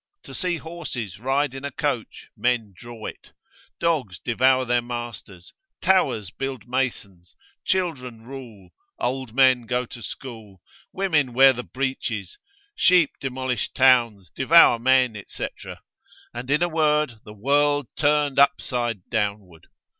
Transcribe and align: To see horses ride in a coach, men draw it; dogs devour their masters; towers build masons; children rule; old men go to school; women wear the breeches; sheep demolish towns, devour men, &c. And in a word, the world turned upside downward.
To 0.23 0.33
see 0.33 0.57
horses 0.57 1.19
ride 1.19 1.53
in 1.53 1.63
a 1.63 1.69
coach, 1.69 2.29
men 2.35 2.73
draw 2.75 3.05
it; 3.05 3.33
dogs 3.79 4.17
devour 4.17 4.65
their 4.65 4.81
masters; 4.81 5.53
towers 5.79 6.31
build 6.31 6.67
masons; 6.67 7.35
children 7.65 8.23
rule; 8.23 8.71
old 8.97 9.35
men 9.35 9.67
go 9.67 9.85
to 9.85 10.01
school; 10.01 10.59
women 10.91 11.33
wear 11.33 11.53
the 11.53 11.61
breeches; 11.61 12.39
sheep 12.75 13.11
demolish 13.19 13.73
towns, 13.73 14.31
devour 14.31 14.79
men, 14.79 15.23
&c. 15.27 15.47
And 16.33 16.49
in 16.49 16.63
a 16.63 16.67
word, 16.67 17.19
the 17.23 17.33
world 17.35 17.85
turned 17.95 18.39
upside 18.39 19.07
downward. 19.11 19.67